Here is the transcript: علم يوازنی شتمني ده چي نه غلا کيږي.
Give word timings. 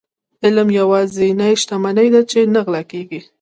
علم 0.43 0.67
يوازنی 0.79 1.51
شتمني 1.61 2.07
ده 2.13 2.21
چي 2.31 2.39
نه 2.53 2.61
غلا 2.65 2.81
کيږي. 2.91 3.19